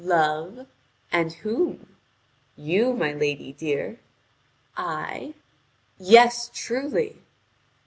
"Love? 0.03 0.65
And 1.11 1.31
whom?" 1.31 1.95
"You, 2.55 2.91
my 2.93 3.13
lady 3.13 3.53
dear." 3.53 3.99
"I?" 4.75 5.35
"Yes, 5.99 6.49
truly." 6.51 7.21